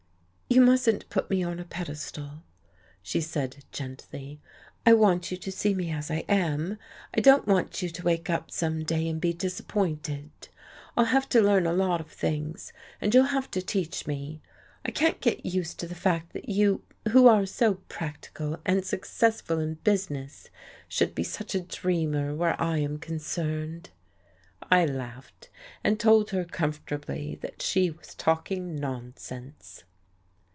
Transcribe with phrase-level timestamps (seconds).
[0.53, 2.43] "You mustn't put me on a pedestal,"
[3.01, 4.41] she said gently.
[4.85, 6.77] "I want you to see me as I am
[7.13, 10.29] I don't want you to wake up some day and be disappointed.
[10.97, 14.41] I'll have to learn a lot of things, and you'll have to teach me.
[14.83, 16.83] I can't get used to the fact that you,
[17.13, 20.49] who are so practical and successful in business,
[20.89, 23.91] should be such a dreamer where I am concerned."
[24.69, 25.47] I laughed,
[25.81, 29.85] and told her, comfortably, that she was talking nonsense.